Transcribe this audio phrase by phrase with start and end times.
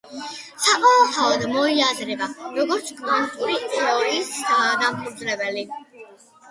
[0.67, 5.71] საყოველთაოდ მოიაზრება, როგორც კვანტური თეორიის დამფუძნებელი.